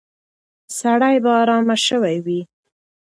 [0.79, 2.39] سړی به ارام شوی وي.